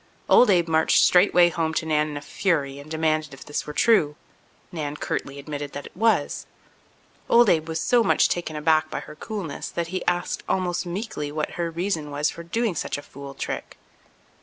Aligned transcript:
Old 0.27 0.49
Abe 0.49 0.67
marched 0.67 0.99
straightway 1.03 1.49
home 1.49 1.75
to 1.75 1.85
Nan 1.85 2.09
in 2.09 2.17
a 2.17 2.21
fury 2.21 2.79
and 2.79 2.89
demanded 2.89 3.35
if 3.35 3.45
this 3.45 3.67
were 3.67 3.73
true. 3.73 4.15
Nan 4.71 4.95
curtly 4.97 5.37
admitted 5.37 5.73
that 5.73 5.85
it 5.85 5.95
was. 5.95 6.47
Old 7.29 7.51
Abe 7.51 7.67
was 7.67 7.79
so 7.79 8.03
much 8.03 8.27
taken 8.27 8.55
aback 8.55 8.89
by 8.89 9.01
her 9.01 9.13
coolness 9.15 9.69
that 9.69 9.89
he 9.89 10.03
asked 10.07 10.41
almost 10.49 10.87
meekly 10.87 11.31
what 11.31 11.49
was 11.49 11.55
her 11.57 11.69
reason 11.69 12.11
for 12.31 12.41
doing 12.41 12.73
such 12.73 12.97
a 12.97 13.03
fool 13.03 13.35
trick. 13.35 13.77